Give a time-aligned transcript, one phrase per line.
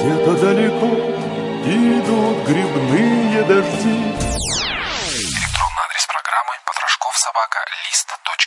[0.00, 0.86] где-то далеко
[1.66, 3.98] идут грибные дожди.
[5.12, 8.39] Электронный адрес программы потрошковсобака.лист.ру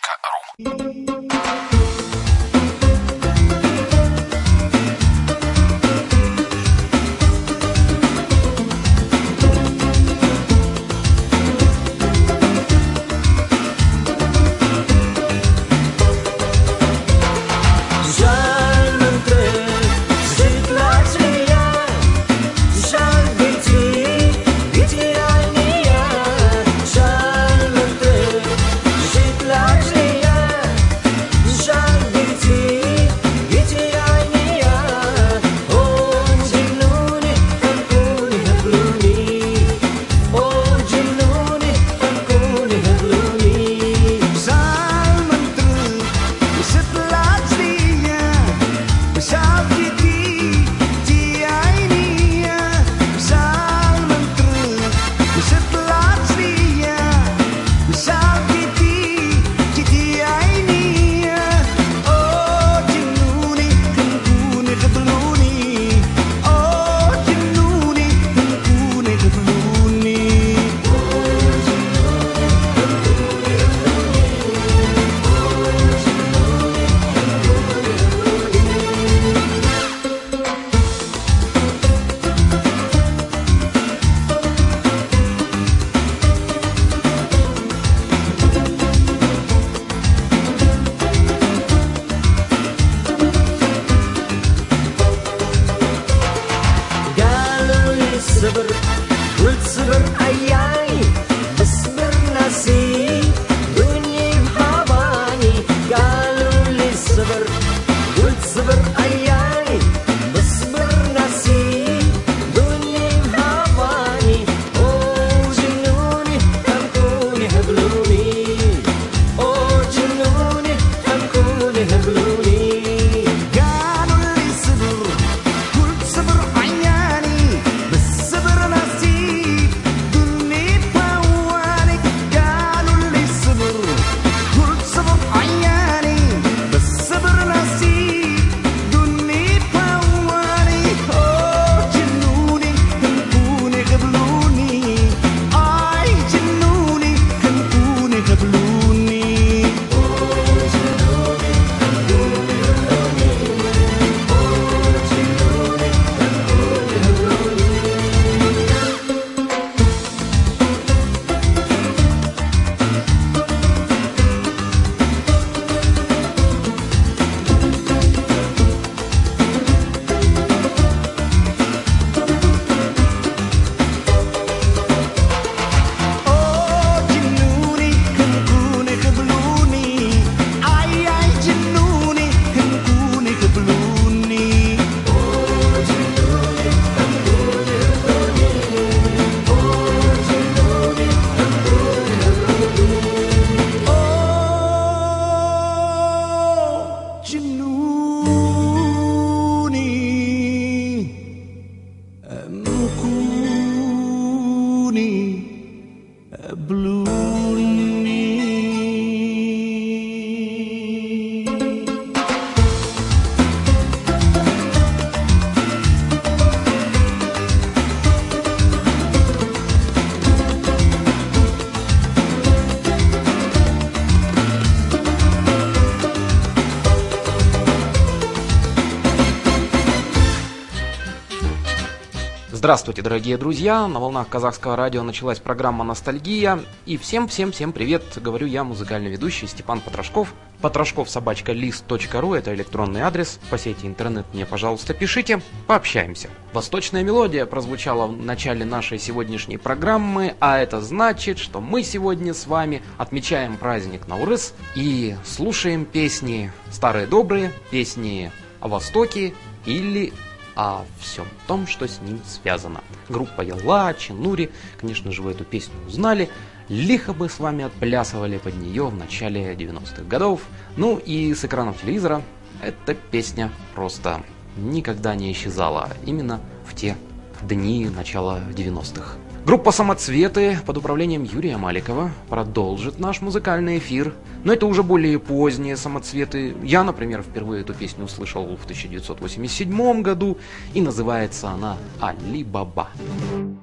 [232.74, 233.88] Здравствуйте, дорогие друзья!
[233.88, 236.60] На волнах казахского радио началась программа «Ностальгия».
[236.88, 238.02] И всем-всем-всем привет!
[238.16, 240.34] Говорю я, музыкальный ведущий Степан Потрошков.
[240.60, 243.40] Потрошков собачка лист.ру– это электронный адрес.
[243.52, 245.40] По сети интернет мне, пожалуйста, пишите.
[245.68, 246.32] Пообщаемся.
[246.52, 252.48] Восточная мелодия прозвучала в начале нашей сегодняшней программы, а это значит, что мы сегодня с
[252.48, 258.32] вами отмечаем праздник Наурыз и слушаем песни старые добрые, песни
[258.62, 259.36] о Востоке
[259.68, 260.12] или
[260.56, 262.82] о всем том, что с ним связано.
[263.10, 266.30] Группа Яла, Чинури, конечно же, вы эту песню узнали.
[266.70, 270.42] Лихо бы с вами отплясывали под нее в начале 90-х годов.
[270.78, 272.22] Ну и с экранов телевизора
[272.62, 274.24] эта песня просто
[274.56, 275.90] никогда не исчезала.
[276.06, 276.96] Именно в те
[277.42, 279.18] дни начала 90-х.
[279.46, 284.14] Группа «Самоцветы» под управлением Юрия Маликова продолжит наш музыкальный эфир.
[284.46, 286.56] Но это уже более поздние «Самоцветы».
[286.64, 290.38] Я, например, впервые эту песню услышал в 1987 году,
[290.74, 292.88] и называется она «Али Баба».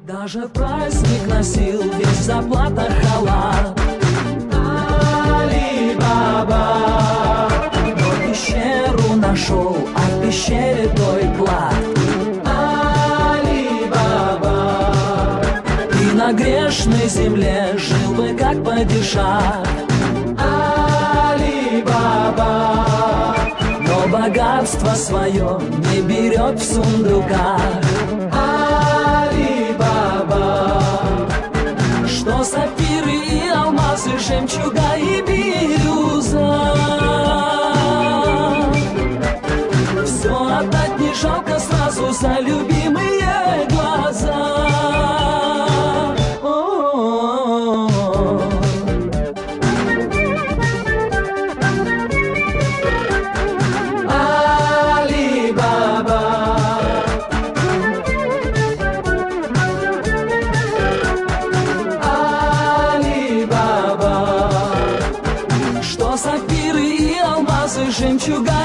[0.06, 3.80] Даже праздник носил весь заплата халат
[5.32, 6.58] Али-Баба
[7.96, 11.89] Но пещеру нашел, а в пещере той клад
[16.30, 19.40] на грешной земле жил бы как падиша
[20.38, 21.84] Али-Баба.
[23.80, 25.60] Но богатство свое
[25.90, 27.60] не берет в сундуках.
[29.12, 29.82] Али-Баба.
[32.06, 36.74] Что сапфиры и алмазы, жемчуга и бирюза.
[40.04, 42.59] Все отдать не жалко сразу за любимые
[68.28, 68.59] алмазы,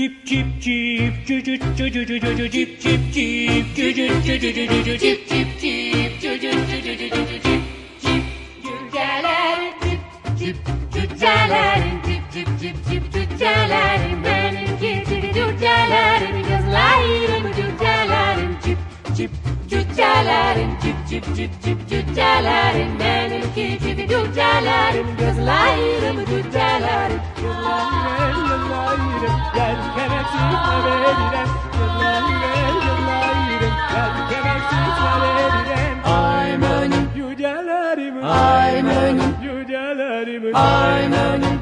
[0.00, 2.48] Chip chip chip, chu chu chu chu chu chu.
[2.48, 5.48] Chip Cip cip cip cücüt cücüt cücüt cip cip cip cücüt cücüt cücüt cip cip
[5.60, 7.62] cip cücüt cücüt cücüt cip
[8.00, 8.22] cip
[8.64, 10.00] cücelerin cip
[10.38, 10.56] cip
[10.92, 18.78] cücelerin cip cip cip cip cücelerin benim cip cücelerin gözlerim cücelerin cip
[19.16, 19.30] cip
[19.70, 26.39] cücelerin cip cip cip cip cücelerin benim cip cücelerim gözlerim cücelerin
[40.49, 41.55] I'm önüm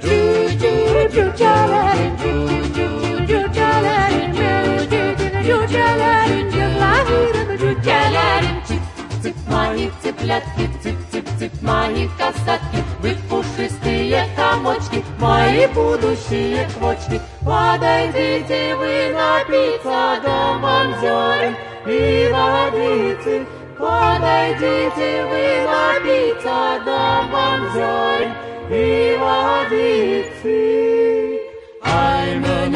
[0.00, 0.72] Cü cü
[1.12, 2.28] cücelerim cü cü
[2.74, 2.86] cü
[3.26, 4.50] cücelerim cü
[4.90, 8.84] cü cü cücelerim Cüzlerim cücelerim Цып
[9.22, 18.74] цып мои цыплятки Цып цып цып мои касатки Вы пушистые комочки Мои будущие квочки Подойдите
[18.78, 21.54] вы напиться домом зерен
[21.86, 23.46] и водицы
[23.83, 31.41] For thy deity will I be taught and joy, Eva Dixie.
[31.83, 32.73] I'm an...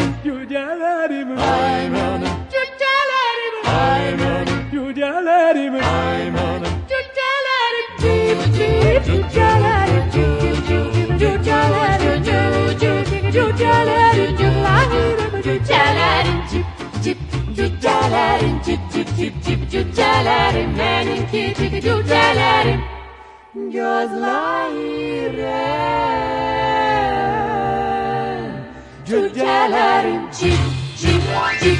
[17.57, 22.81] cücelerim Cüp cüp cüp cüp cücelerim Benimki cüp cücelerim
[23.53, 25.17] Gözlerim
[29.05, 30.59] Cücelerim Cüp
[30.97, 31.23] cüp
[31.61, 31.77] cüp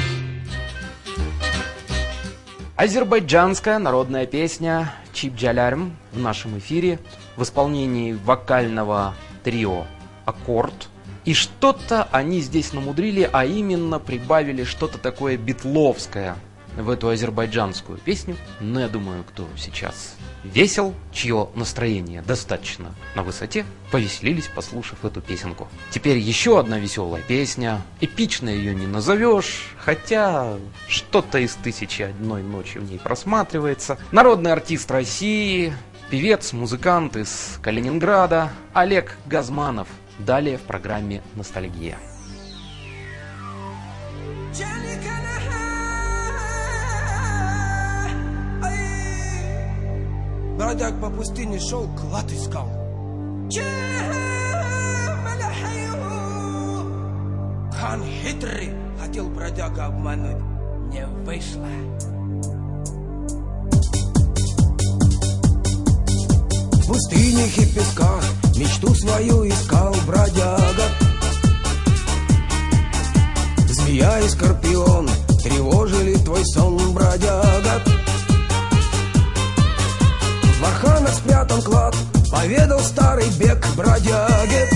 [2.76, 6.98] Азербайджанская народная песня Чип Джалярм в нашем эфире
[7.36, 9.84] в исполнении вокального трио
[10.26, 10.88] Аккорд.
[11.28, 16.38] И что-то они здесь намудрили, а именно прибавили что-то такое битловское
[16.74, 18.34] в эту азербайджанскую песню.
[18.60, 25.68] Но я думаю, кто сейчас весел, чье настроение достаточно на высоте, повеселились, послушав эту песенку.
[25.90, 27.82] Теперь еще одна веселая песня.
[28.00, 30.56] Эпично ее не назовешь, хотя
[30.88, 33.98] что-то из тысячи одной ночи в ней просматривается.
[34.12, 35.74] Народный артист России,
[36.08, 39.88] певец, музыкант из Калининграда Олег Газманов.
[40.18, 41.96] Далее в программе «Ностальгия».
[50.58, 52.68] Бродяг по пустыне шел, клад искал.
[57.72, 60.42] Хан хитрый, хотел бродяга обмануть,
[60.92, 61.68] не вышло.
[66.88, 68.24] В пустынях и песках
[68.56, 70.84] мечту свою искал бродяга.
[73.68, 75.06] Змея и скорпион
[75.42, 77.82] тревожили твой сон, бродяга.
[80.58, 81.94] В арханах спрятан клад,
[82.30, 84.66] поведал старый бег бродяги.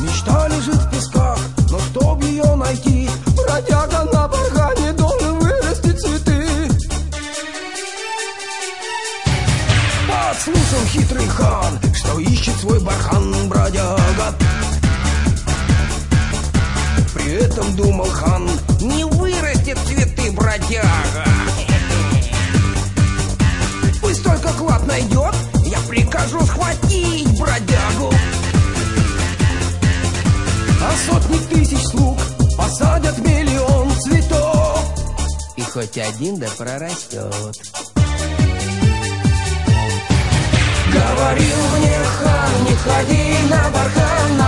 [0.00, 1.38] Мечта лежит в песках,
[1.70, 4.26] но чтоб ее найти, бродяга на
[10.36, 14.34] Подслушал хитрый хан, что ищет свой бархан бродяга.
[17.14, 18.46] При этом думал хан,
[18.82, 21.24] не вырастет цветы бродяга.
[24.02, 28.12] Пусть только клад найдет, я прикажу схватить бродягу.
[30.82, 32.18] А сотни тысяч слуг
[32.58, 34.84] посадят миллион цветов.
[35.56, 37.56] И хоть один да прорастет.
[41.08, 44.45] Говорил мне хан, не ходи на бархан,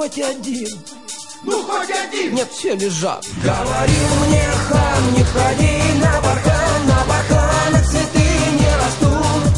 [0.00, 0.66] хоть один.
[1.42, 2.34] Ну хоть один!
[2.34, 3.22] Нет, все лежат.
[3.42, 8.26] Говорил мне хан, не ходи на бархан, на барханах цветы
[8.58, 9.52] не растут.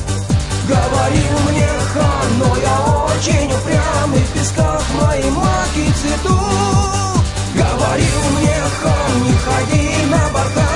[0.66, 2.76] Говорил мне хан, но я
[3.14, 7.25] очень упрям, и в песках мои маки цветут.
[7.54, 10.72] Говорил мне хан, не ходи на бархан,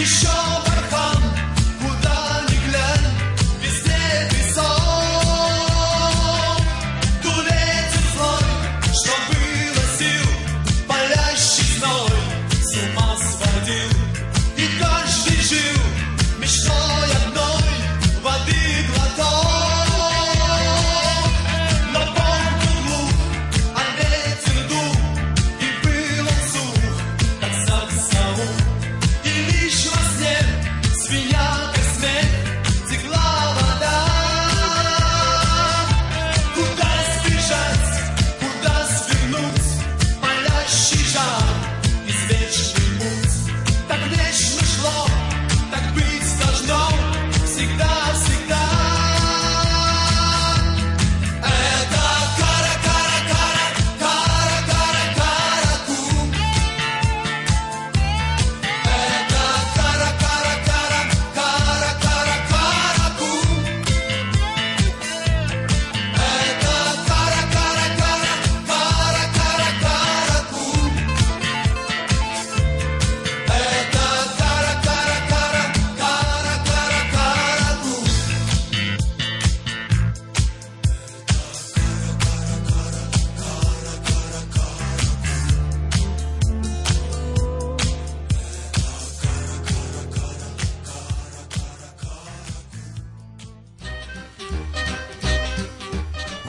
[0.00, 0.29] Еще бархан,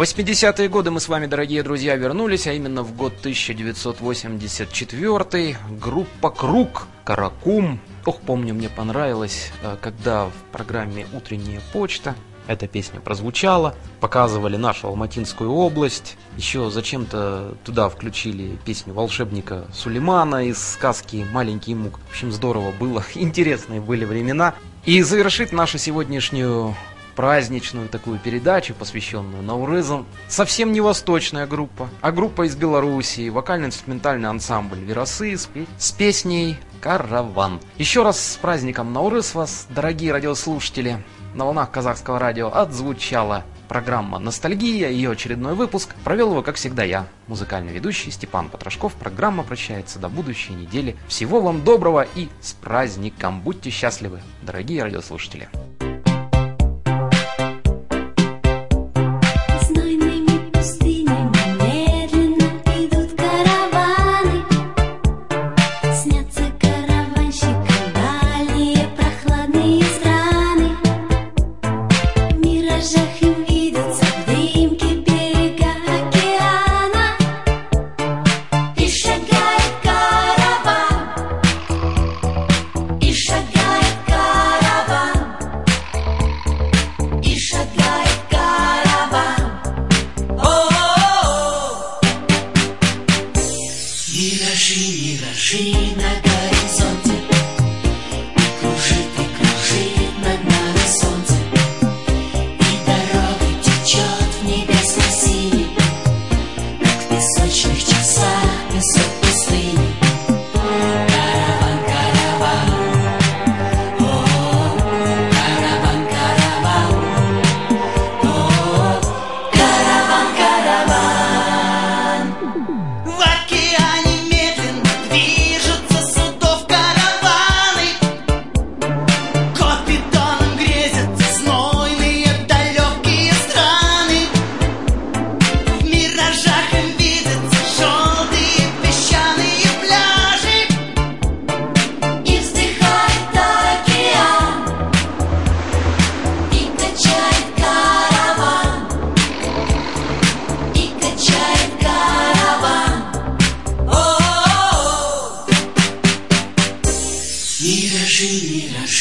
[0.01, 6.87] 80-е годы мы с вами, дорогие друзья, вернулись, а именно в год 1984 группа Круг,
[7.03, 7.79] Каракум.
[8.05, 12.15] Ох, помню, мне понравилось, э, когда в программе «Утренняя почта»
[12.47, 20.57] эта песня прозвучала, показывали нашу Алматинскую область, еще зачем-то туда включили песню волшебника Сулеймана из
[20.57, 21.99] сказки «Маленький мук».
[22.07, 24.55] В общем, здорово было, интересные были времена.
[24.83, 26.75] И завершит нашу сегодняшнюю
[27.15, 30.05] праздничную такую передачу, посвященную Наурызам.
[30.27, 37.59] Совсем не восточная группа, а группа из Белоруссии, вокально-инструментальный ансамбль Веросы с, с песней «Караван».
[37.77, 41.03] Еще раз с праздником Наурыз вас, дорогие радиослушатели.
[41.33, 45.95] На волнах казахского радио отзвучала программа «Ностальгия», ее очередной выпуск.
[46.03, 48.93] Провел его, как всегда, я, музыкальный ведущий Степан Потрошков.
[48.95, 50.97] Программа прощается до будущей недели.
[51.07, 53.39] Всего вам доброго и с праздником!
[53.39, 55.47] Будьте счастливы, дорогие радиослушатели!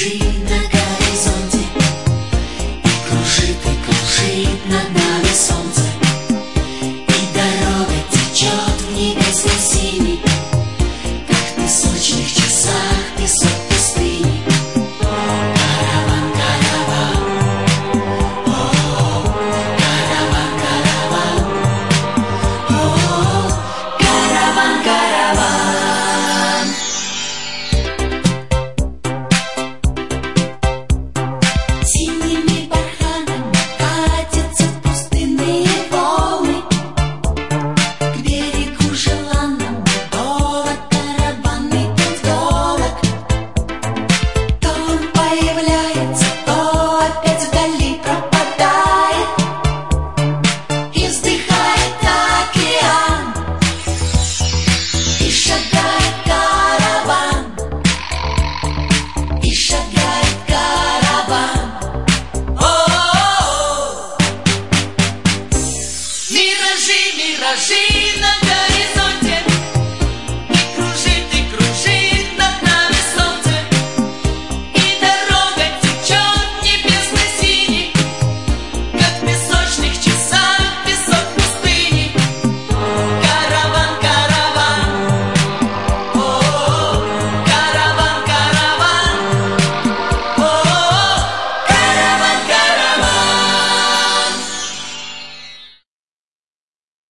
[0.00, 0.39] dream